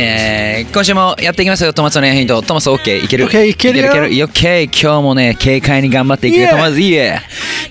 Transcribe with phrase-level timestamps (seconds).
[0.00, 1.72] えー、今週もやっていきますよ。
[1.72, 2.40] トマトのヒント。
[2.40, 2.98] トマス OK?
[2.98, 3.90] いける？OK いけるよ。
[3.90, 4.64] いけるいける？OK。
[4.66, 6.50] 今日もね、軽快に頑張っていくよ。
[6.50, 7.20] トマス、いいえ。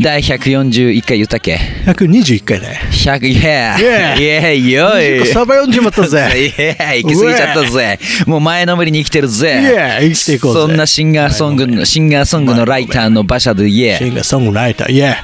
[0.02, 6.30] 第141回言ったっけ？121回だよ ?100、イェーイェーイよいサバ読んじまったぜ。
[6.36, 8.00] イェーイ行き過ぎちゃったぜ。
[8.28, 10.00] もう前のめりに生きてるぜ。
[10.02, 10.60] Yeah 生きていこうぜ。
[10.60, 14.92] そんなシンガーソングの、シンガーソングのライターの馬車でイェーシンガーソングライター。
[14.92, 15.16] イエ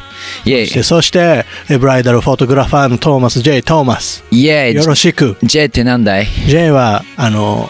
[0.46, 4.24] イェーそしてえブライダルフォトグラファーのトーマス J トーマス。
[4.32, 5.38] イイェーよろしく。
[5.44, 7.70] J ってなんだい？J はあの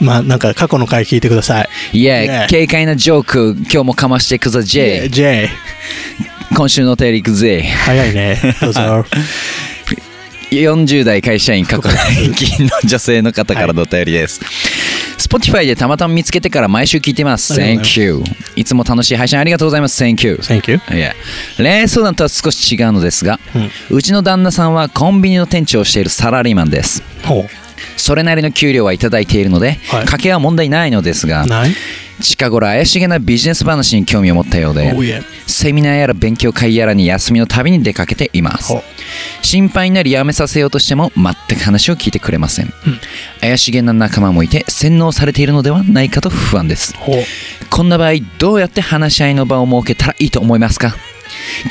[0.00, 5.08] まあなんか過去の回聞いてくださいイェー Yeah イ軽快なジョーク、今日もかましていくぞ J。
[5.08, 5.48] J
[6.56, 7.62] 今週のお便りいくぜ。
[7.62, 8.80] 早いねどうぞ
[10.50, 14.40] 40代会社員過去平均の女性の方からのお便りです。
[15.16, 17.54] Spotify でたまたま見つけてから毎週聞いてます。
[17.54, 18.22] Thank you.
[18.54, 20.02] いつも楽しい配信ありがとうございます。
[20.04, 20.34] Thank you.
[20.42, 21.14] Thank you いや
[21.56, 23.40] 恋愛相談とは少し違うのですが、
[23.88, 27.02] うちの旦那さんはコンビニの店長をしているサラリーマンです。
[27.94, 30.06] ほそれなりの給料はいただいているので、はい。
[30.06, 31.46] 家計は問題ないのですが
[32.20, 38.72] 近頃怪しげなビジネス話に興味を持ったようで、Oh yeah セミナーやら勉強会やらに休みのたびに出かけています。
[39.42, 42.72] 心配になりやめさせようとしても全く話を聞いてくれません、
[43.40, 46.94] 怪しげな仲間もいて洗脳されているのではないかと不安です。
[47.70, 50.94] こんな場合どうやって話し合いの場を設けたらいいと思いますか？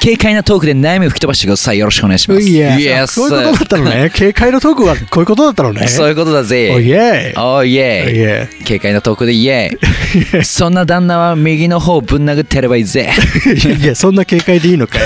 [0.01, 1.79] 軽快なトークで悩みを吹き飛ばしてください。
[1.79, 2.41] よろしくお願いします。
[2.41, 3.07] いや Yes.
[3.07, 4.11] そういうことだったのね。
[4.13, 5.87] 警戒のトークはこういうことだったのね。
[5.87, 6.71] そういうことだぜ。
[6.73, 13.09] おいえおいえ軽快なトークでイエーイそんな旦那は右の方をぶん殴ってやればいいぜ。
[13.81, 15.05] いやそんな警戒でいいのかよ。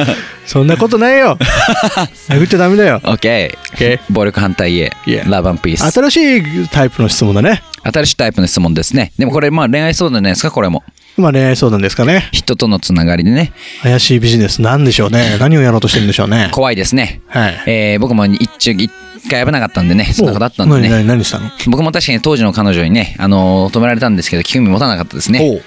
[0.46, 1.36] そんなことないよ。
[2.28, 3.00] 殴っちゃダメだよ。
[3.02, 4.92] OK OK 暴力反対へ。
[5.26, 6.16] ラブピース新し
[6.64, 7.62] いタイプの質問だね。
[7.82, 9.12] 新しいタイプの質問ですね。
[9.18, 10.82] でもこれ、まあ恋愛相談じゃないですか、これも。
[11.16, 17.20] まあ恋愛相談ですかね人とのつながりでね、怪しいビジネスなんでしょうね何をやろうとしてるんでしょうね怖いですね。
[17.28, 18.90] はいえー僕も一中一
[19.28, 20.88] 回危なかったんでね、そんなことあったんで何ね。
[20.90, 21.50] 何何したの？
[21.68, 25.62] 僕も確かに当時の彼女にね、あのー止められたんですけど、興味持たなかったですね。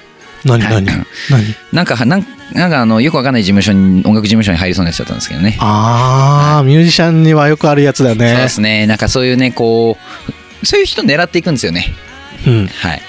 [0.46, 0.74] 何何？
[0.74, 1.06] はい何？
[1.74, 5.58] なんか、なんなんかあの、よくわかんない事務所に、音楽事務所に入りそうなやつだったんですけどね。
[5.60, 8.88] ああミュージシャンにはよくあるやつだよそうねですね。
[8.88, 9.98] なんかそういうね、こ
[10.62, 11.88] う、そういう人狙っていくんですよね。
[12.48, 13.02] うんはい。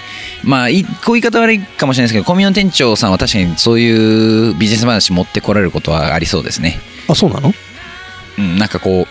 [0.42, 6.78] まあ、いこう言い方悪いかもしれないですけど、コミュニ店長さんは確かにそういうビジネス話持ってこられることはありそうですね。
[7.08, 7.52] あそうなの？
[8.38, 9.06] うん、なんかこ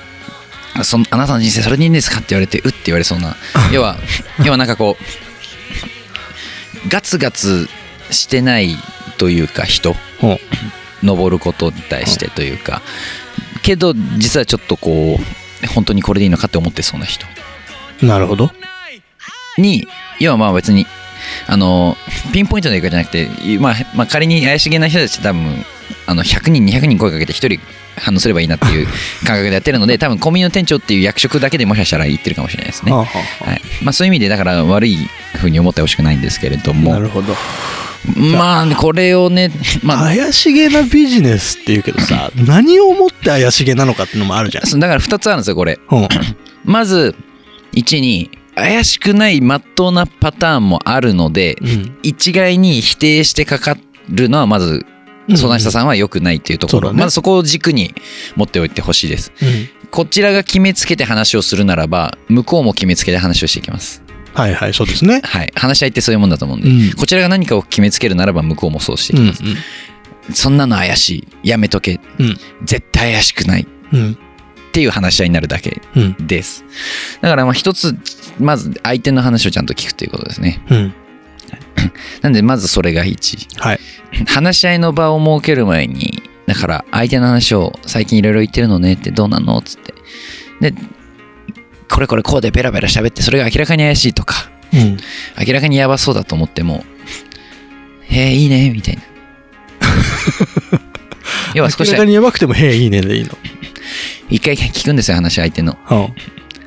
[0.79, 3.35] うそんあなたの人生それでいいんですかって言われてうって言われそうな。
[3.71, 3.97] 要は
[4.43, 4.97] 要はなんかこ
[6.85, 7.69] うガツガツ
[8.09, 8.77] してない
[9.17, 9.95] というか人。
[11.01, 12.81] 登ることに対してというか。
[13.61, 15.19] けど実はちょっとこ
[15.63, 17.25] う本当にこれでいいのかって思ってそうな人。
[18.01, 18.51] なるほど。
[19.57, 19.87] に
[20.19, 20.85] 要はまあ別に
[21.47, 21.95] あの
[22.33, 23.29] ピンポイントの言い方じゃなくて、
[23.59, 25.65] まあ、まあ仮に怪しげな人たち多分
[26.05, 27.59] あの100人200人声かけて1人
[27.99, 28.87] 反応すればいいなっていう
[29.25, 33.61] 感覚でやってるので多分コンビニの店長っていう役職だけでもしかしたら言ってるかもしれないですね、ははい。
[33.81, 34.97] まあ、そういう意味でだから悪い
[35.35, 36.93] ふうに思ってほしくないんですけれども。
[36.93, 37.35] なるほど。
[38.15, 39.51] まあこれをね、
[39.83, 44.79] まあ、怪しげなビジネスっていうけどさ 何をもって怪しげなのかっていうのもあるじゃん。
[44.79, 45.79] だから2つあるんですよこれ。
[45.91, 46.07] うん。
[46.63, 47.15] まず
[47.73, 51.97] 1に怪しくない真っ当なパターンもあるので、うん。
[52.03, 53.77] 一概に否定してかか
[54.09, 54.85] るのはまず
[55.35, 56.99] 相談者さんは良くないっていうところ、そうだね。
[56.99, 57.93] まずそこを軸に
[58.35, 59.31] 持っておいてほしいです。
[59.41, 59.87] うん。
[59.91, 64.03] こちらが決めつけて話をするならば向こうも決めつけて話をしていきます。
[64.33, 65.21] はいはいそうですね。
[65.23, 65.51] はい。
[65.55, 66.93] 話し合いってそういうもんだと思うんで、うん。
[66.93, 69.43] こちらが何かを決めつけるならば向こうもそうしていきうんます、
[70.41, 71.49] そんなの怪しい。
[71.49, 71.99] やめとけ。
[72.19, 72.37] うん。
[72.63, 73.63] 絶対怪しくない。
[73.63, 74.17] っうん
[74.71, 76.27] ていう話し合いになるだけうん。
[76.27, 76.63] です。
[77.21, 77.95] だからまあ一つ
[78.39, 80.61] まず相手の話をちゃんと聞くということですね。
[80.69, 80.93] うん。
[82.21, 83.79] なんでまずそれが1はい。
[84.27, 89.57] 話し合いの場を設ける前にだから相手の話を最近いろいろ言ってるのねってどうなの？
[89.57, 89.93] っつって。
[90.61, 90.73] で
[91.89, 94.97] これこれこうでベラベラ喋ってそれが明らかに怪しいとかうん。
[95.45, 96.83] 明らかにやばそうだと思っても
[98.03, 99.01] へえいいねみたいな。
[101.55, 103.29] 要は少し明らかにやばくても「へえいいね」でいいの
[104.29, 105.77] 一回聞くんですよ話相手の。
[105.89, 106.13] うん。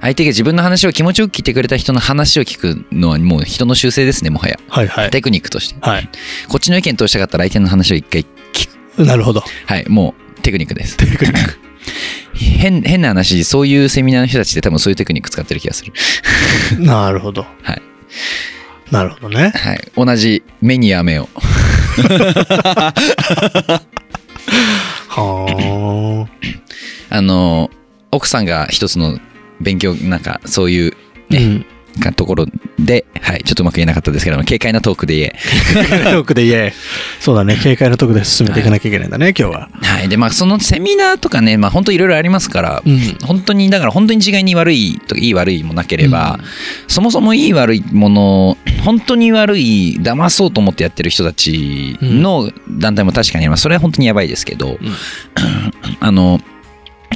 [0.00, 4.58] 相手が自分の話を気持ちよく聞いてくれた人の話を聞くのはもう人の習性ですねもはや。
[4.68, 5.10] はいはい。
[5.10, 5.80] テクニックとして。
[5.80, 6.08] はい。
[6.48, 9.04] こっちの意見通したかったら相手の話を一回聞く。
[9.04, 9.44] なるほど。
[9.66, 10.96] はいもうテクニックです。
[10.96, 11.40] テクニック。
[12.34, 15.92] 変変な話そういうセミナーの人たちって多分そういうテクニック使ってる気がする。
[16.80, 17.46] なるほど。
[17.62, 17.82] はい、
[18.90, 19.52] なるほどね。
[19.54, 21.28] はい、同じ目に雨を
[27.12, 27.70] あの
[28.10, 29.18] 奥さんが一つの
[29.60, 30.96] 勉強なんかそういう
[31.30, 31.34] あ。
[31.34, 31.66] ねうん。
[32.00, 32.46] かところ
[32.78, 35.32] で、はい、ちょっとうまく言えなかったですけども軽快なトークで言え
[36.10, 36.72] トークで言え。
[37.20, 37.54] そうだね。
[37.62, 39.68] 軽快なトークで進めていかなきゃいけないんだね、今日は。
[39.82, 42.98] はいでまあそのセミナーとかねまあ本当いろいろありますから、うん。
[43.26, 46.38] 本当にだから本当に一概に悪いとかいい悪いもなければ、
[46.88, 48.56] そもそもいい悪いもの
[48.86, 54.78] 本当に悪い騙そうと思ってやってる人たちの団体も確かにありますそれは本当にやばいですけど、
[56.00, 56.40] あの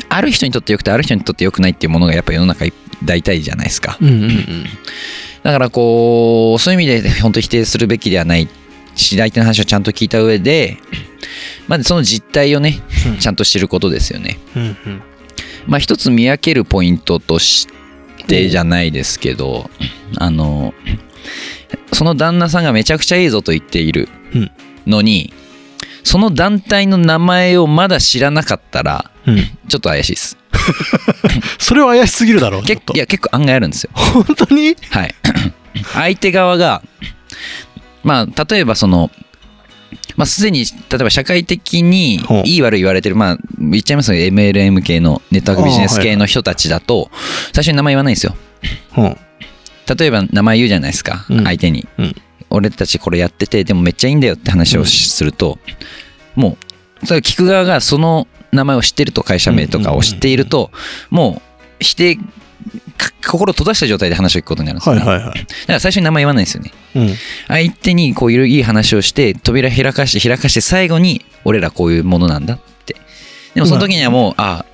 [0.09, 2.65] ある人にとって良くてある人にとって良くないっていうものがやっぱ世の中
[3.05, 4.65] 大体じゃないですかうんうんうん。
[5.43, 8.49] だからこうそういう意味で本当に否定するべきではない
[8.95, 10.79] し相手の話をちゃんと聞いた上で
[11.69, 15.03] まずその実態をねうんちゃんと知ることですよねうんうん。
[15.67, 17.67] まあ一つ見分けるポイントとし
[18.27, 19.69] てじゃないですけど、
[20.17, 20.75] あの、
[21.93, 24.51] その旦那さんがめちゃくちゃいいぞと言っているうん
[24.87, 25.33] のに、
[26.07, 29.39] その団体の名前をまだ知らなかったら、うん。
[29.69, 30.39] ちょっと怪しいです。
[31.59, 32.63] それは怪しすぎるだろう。
[32.63, 33.91] 結いや結構案外あるんですよ。
[33.93, 34.77] 本当に？
[34.91, 35.15] はい。
[35.95, 36.81] 相手側が、
[38.05, 39.11] まあ、例えばその、
[40.15, 47.11] まあ、すでに、例えば社会的にいい悪い言われてる、まあ、言っちゃいますけど、MLM 系のネットワークビジネス系の人たちだと、
[47.53, 48.37] 最初に名前言わないんですよ。
[48.97, 49.17] うん。
[49.99, 52.17] 例えば名前言うじゃないですか、うん相手に、うん
[52.51, 55.59] 俺たちこれやっててでもめっちゃいいんだよって話をしすると、
[56.35, 56.57] も
[57.03, 60.71] うそれ聞く側がその名前を知ってると会社名とかを知っていると、
[61.11, 61.43] も
[61.81, 62.23] う否定か
[63.25, 65.01] 心閉ざした状態で話を聞くことになるんですよ、ね。
[65.01, 65.39] はいはいはい。
[65.39, 66.73] だから最初に名前言わないんですよね。
[66.95, 67.15] うん。
[67.49, 72.97] 相手にこういういい話をして扉開かして開かして最後に俺らこういうものなんだって。
[73.55, 74.67] でもその時にはもうああ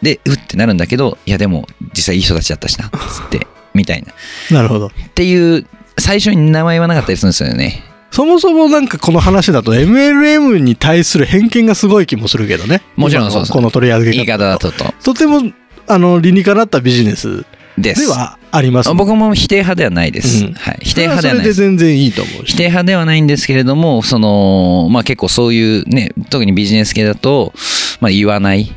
[0.00, 4.12] でうってなるんだけどいやでも実際いい人たちだったしなっつってみたいな。
[4.50, 4.88] なるほど。
[4.88, 5.66] っていう
[5.98, 7.82] 最初に名前言わなかったりするんですよね。
[8.10, 12.82] そもそもなんかこの話だと MLM に対する偏見がすごい気もするけどね。
[12.96, 14.92] もちろんそうこの取り上げ言い方だとと。
[15.02, 15.40] とても
[15.86, 17.44] あの理にかなったビジネス
[17.78, 20.52] ではあります、僕も否定派ではないです、うん。
[20.52, 21.60] はい、否定派ではないです。
[21.60, 22.52] 全然いいと思うし。
[22.52, 27.54] 否定派ではないんですけれども、その、まあ結構そういうね、特にビジネス系だと、
[28.00, 28.70] まあ言わない。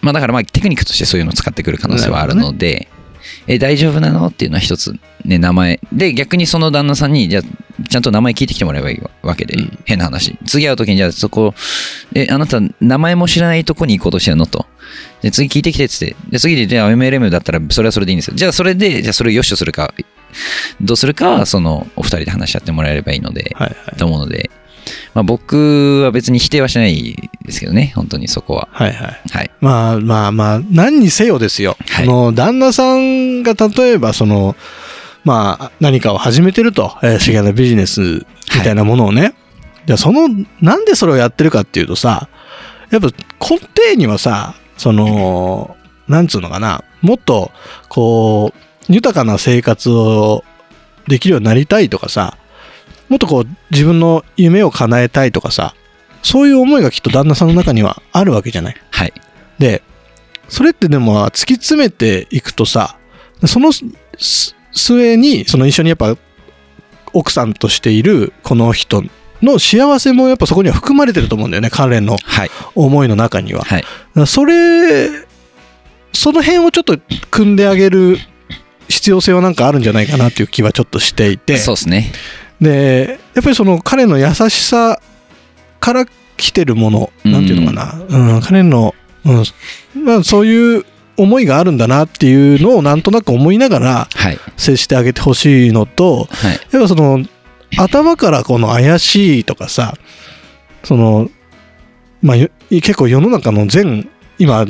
[0.00, 2.88] まあだからまあテクニックとしてそういうのを使ってくる可能性はあるので、
[3.46, 4.26] え、大丈夫なの？
[4.26, 4.94] っていうのは一つ、
[5.24, 5.80] ね、名前。
[5.92, 7.42] で、逆にその旦那さんに、じゃあ、
[7.88, 10.38] ちゃんと名前聞いてきてもらえばいいわけで、うん変な話。
[10.46, 11.54] 次会う時に、じゃあそこ、
[12.14, 14.46] え、あなた名前も知らないとこに行こうとしてるの？
[14.46, 14.66] と。
[15.22, 16.16] で、次聞いてきてっつって。
[16.28, 18.34] で、次で、じゃあ MLM だったらそれはそれでいいんですよ。
[18.36, 19.94] じゃあそれで、じゃあそれを良しとするか、
[20.80, 24.50] どうするかは、その、お二人で話し合ってもらえればいいので、はいはいと思うので、
[25.14, 28.68] まあ、僕は別に否定はしないですけどね、本当にそこは。
[28.72, 29.20] はいはい。
[29.30, 29.50] はい。
[29.60, 32.06] まあまあまあ何にせよですよ、はい。
[32.06, 34.56] その旦那さんが例えばその
[35.24, 38.24] まあ何かを始めてると怪しげなビジネスみ
[38.64, 39.34] たいなものをね、
[39.86, 40.28] じゃあその
[40.60, 42.28] なんでそれをやってるかっていうとさ
[42.90, 43.08] やっぱ
[43.40, 45.76] 根底にはさその
[46.08, 47.50] なんつうのかなもっと
[47.88, 50.44] こう豊かな生活を
[51.08, 52.36] できるようになりたいとかさ
[53.10, 55.74] もっとこう自分の夢を叶えたいとかさ
[56.22, 58.76] そういう思いがきっと旦那さんの中にはあるわけじゃない？
[58.90, 59.12] はい。
[59.58, 59.82] で、
[60.48, 62.98] それってでも突き詰めていくとさ、
[63.46, 63.84] そのす
[64.72, 66.16] 末に、その一緒にやっぱ
[67.12, 69.02] 奥さんとしているこの人
[69.42, 72.50] の幸せもやっぱそこには含まれてると思うんだよね、彼のはい。
[72.74, 73.60] 思いの中には。
[73.60, 73.84] だかはい。
[74.14, 75.08] らそれ、
[76.12, 76.98] その辺をちょっと
[77.30, 78.18] 組んであげる
[78.88, 81.56] 必要性はなんかあるんじゃないかなっていう気はちょっとしていて。
[81.56, 82.12] そうですね。
[82.60, 85.00] でやっぱりその彼の優しさ
[85.80, 89.32] から来てるもの、うんなんていうのかな、うん、彼の、う
[90.00, 90.84] んまあ、そういう
[91.16, 94.38] 思いがあるんだなっていうのをなんとなく思いながらはい。
[94.56, 96.60] 接してあげてほしいのとはい。
[96.72, 97.24] やっぱその
[97.78, 99.94] 頭からこの怪しいとかさ
[100.82, 101.30] その
[102.22, 104.64] まあよ結構世の中の全今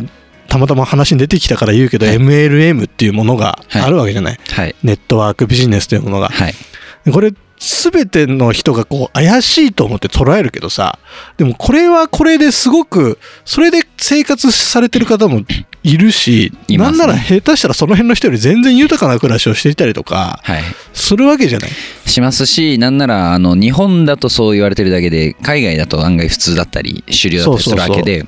[0.49, 4.75] たまたま話に出てきたから言うけど、はい MLM っていうものがあるわけじゃない、はい。
[4.83, 6.55] ネットワークビジネスというものがはい。
[7.13, 10.99] これ全ての人がこう怪しいと思って捉えるけどさ
[11.37, 15.43] でもこれはこれですごくそれで生活されてる方も
[15.83, 20.63] いるしいねなんなら下手したらその辺の人より全然豊かな暮らしをしていたりとかはい。
[20.95, 21.71] するわけじゃない？
[22.07, 28.25] しますし、なんなら、あの、日本だとそう言われてるだけで、海外だと案外普通だったり、主流だったりするわけで、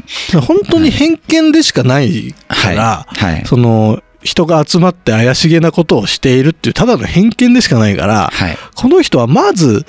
[0.46, 3.34] 本当に偏見でしかないから、はい。
[3.34, 3.44] はい。
[3.46, 8.57] その人が集まって怪しげなことをしているっていうただの偏見でしかないからはい。
[8.75, 9.85] この人はまず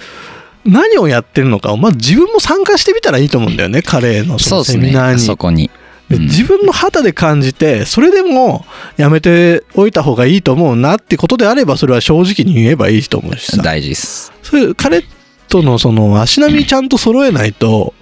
[0.65, 4.63] 何をやってるのかをまず自分も参加してみたらいいと思うんだよね彼のその。
[4.63, 5.19] セミナーに。
[5.19, 5.69] そこに。
[6.09, 8.65] 自分の肌で感じてそれでも
[8.97, 14.31] やめておいた方がいいと思うなってことであればそれは正直に言えばいいと思うしさ大事です。
[14.43, 15.03] それ彼
[15.47, 17.93] とのその足並みちゃんと揃えないと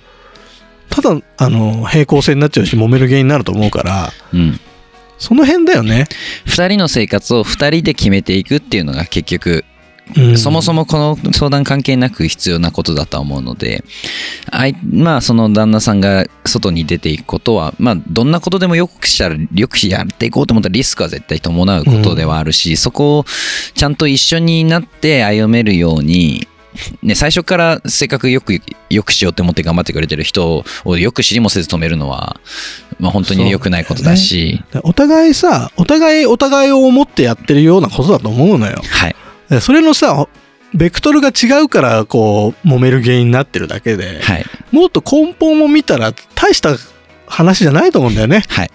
[0.90, 4.60] ただあの平行線になっちゃうし揉める原因になると思うからうん
[5.22, 6.08] その辺だよね、
[6.48, 9.63] 2人の生活を2人で決めていくっていうのが結局
[10.18, 10.38] うん。
[10.38, 13.84] そもそもこの相談関係なく必要なことだとは思うので、
[14.50, 23.25] あいまあその旦那さんが外に出ていくことは、まあどんなことでもよくしたら、よくやっていこうと思ったらリスクは絶対伴うことではあるし、そこを
[23.74, 26.48] ちゃんと一緒になって歩めるように、
[27.04, 28.60] ね、最初からせっかくよく、
[28.90, 32.40] よくしようって思って頑張ってくれてる人をよく知りもせず止めるのは、
[33.00, 39.16] まあ本当に良くないことだし、お互いさお互いお互いを思ってやってるようなことだと思うのよはい。
[39.50, 40.28] でそれのさ
[40.74, 44.46] ベクトルが違うからこう揉める原因になってるだけで、はい。
[44.72, 46.75] もっと根本を見たら大した
[47.28, 48.72] 話じゃないと思うんだよねはい。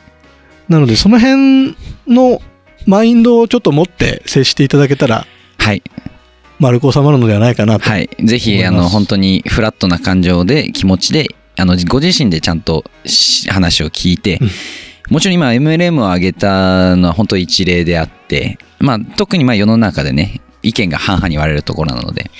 [0.68, 1.76] なのでその辺
[2.06, 2.42] の
[2.86, 5.26] マインドをちょっと持って接していただけたら
[5.58, 5.82] はい。
[6.58, 8.08] 丸く収まるのではないかなと、はい。
[8.24, 14.48] ぜひ、あの、本当にフラットな感情で、気持ちで、あの、ご自身でちゃんとし話を聞いて、うん
[15.08, 22.30] もちろん今 MLM を上げたのは本当一例であって、まあ特にまあ世の中でね、意見が半々に割れるところなので、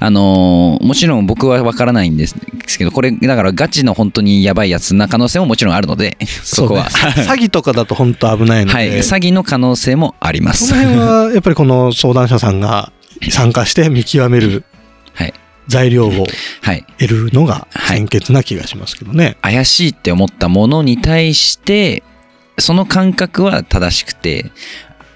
[0.00, 2.34] あのーもちろん僕はわからないんです
[2.78, 6.84] けど、これ、だからガチの本当にやばいやつな可能性ももちろんあるので、 そこは。
[6.84, 8.90] ねさ 詐欺とかだと本当危ないので、はい。
[8.98, 10.66] 詐欺の可能性もあります。
[10.66, 12.92] その辺はやっぱりこの相談者さんが
[13.30, 14.64] 参加して見極める
[15.14, 15.34] はい。
[15.68, 16.26] 材料を
[16.62, 16.84] はい。
[16.98, 19.36] 得るのがはい先決な気がしますけどね。
[19.42, 22.02] 怪しいって思ったものに対して
[22.58, 24.50] その感覚は正しくて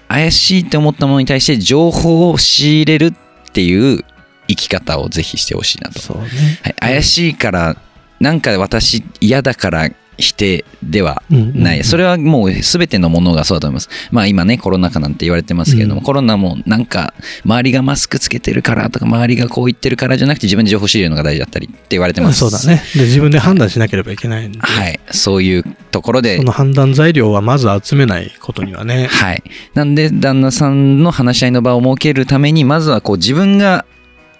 [0.07, 4.03] 怪しいって思ったものに対して情報を仕入れるっていう
[4.47, 6.27] 生き方をぜひしてほしいなと、そうね。
[6.63, 7.77] はい、怪しいから
[8.19, 9.89] なんか私嫌だから
[10.21, 11.83] 否定ではうんない。
[11.83, 13.89] それはもう全てのものがそうだと思います。
[14.11, 17.13] まあ今ね、コロナ禍なんて言われてますけれども、うんコロナもなんか、
[17.45, 22.39] 周りがマスクつけてるからとか、周りがこう言ってるからじゃなくて自分で情報仕入れるのが大事だったりって言われてます。
[22.39, 22.59] そうだ。
[22.63, 22.81] ね。
[22.95, 24.99] で、自分で判断しなければいけないんで、はい。
[25.11, 29.07] そういうところでその判断材料はまず集めないことにはね。
[29.07, 29.43] はい。
[29.73, 33.85] なんで、旦那さんの話し合いの場を設けるために、まずはこう自分が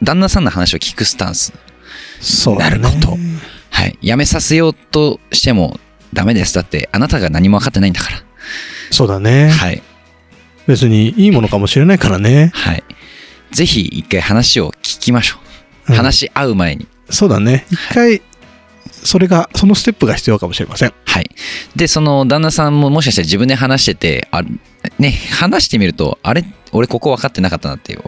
[0.03, 1.53] 旦那さんの話を聞くスタンス。
[2.19, 2.77] そうだね。
[2.77, 3.17] なること
[3.71, 3.97] はい。
[4.01, 5.79] やめさせようとしても
[6.13, 6.53] ダメです。
[6.53, 8.17] だって、あなたが何も分かってないんだから。
[8.91, 9.49] そうだね。
[9.49, 9.81] はい。
[10.67, 12.51] 別にいいものかもしれないからね。
[12.53, 12.83] はい。
[13.51, 15.41] ぜひ一回話を聞きましょう。
[15.45, 16.87] うん話し合う前に。
[17.09, 17.65] そうだね。
[17.69, 18.21] 一回、
[19.03, 20.93] それが、そのステップが必要かもしれません。
[21.05, 21.29] はい。
[21.75, 24.43] で、その旦那さんももしかしたら自分で話してて、あ
[24.99, 26.45] ね、話してみると、あれ？
[26.73, 28.01] 俺ここ分かってなかったなっていう、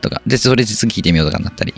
[0.00, 1.74] とか、で、それで次聞いてみようとかになったり、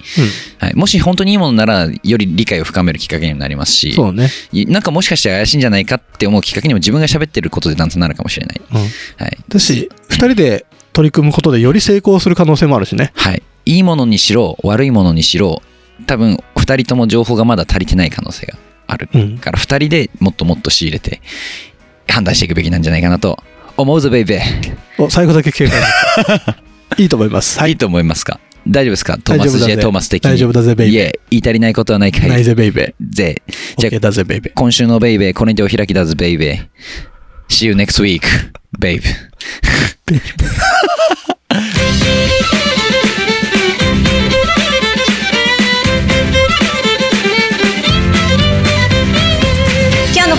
[0.58, 4.30] はい、もし本当にいいものなら、より理解を深めるきっかけにもなりますうしん。、そうね。
[4.52, 8.60] いなんかもしかして怪しいんじゃないかって思うきっかけにも自分が喋ってることでだんだんなるかもしれない。
[8.70, 8.78] うん。
[8.78, 8.86] は
[9.28, 9.38] い。
[9.48, 13.12] だし、二人で取り組むことでより成功する可能性もあるしね。
[13.16, 13.42] はい。
[13.66, 15.62] いいものにしろ、悪いものにしろ、
[16.06, 16.38] 多分、
[16.70, 18.54] 二人とも情報がまだ足りてない可能性が
[18.86, 19.08] ある。
[19.12, 19.38] うん。
[19.38, 21.20] から二人でもっともっと仕入れて、
[22.08, 23.42] 判断していくべきなんじゃないかなと
[23.76, 25.02] 思うぞ、ベイベー。
[25.02, 25.80] お、最後だけ警戒。
[26.98, 27.58] いいと思います。
[27.58, 27.76] はいいい。
[27.76, 28.38] と思いますか？
[28.68, 29.18] 大丈夫ですか？
[29.18, 29.66] トーマス J.
[29.76, 30.30] ぜトーマス的に。
[30.32, 32.28] 大丈夫だぜベイベーいえ、言い足りないことはないかい。
[32.28, 33.42] ないぜ、ベイベぜ。
[33.78, 33.80] ー。
[34.12, 34.52] ぜ、ベイベー。
[34.54, 36.66] 今週のベイベー、これにてお開きだぜ、ベイベー。
[37.48, 38.22] See you next week,
[38.78, 39.02] babe.
[40.08, 40.20] 今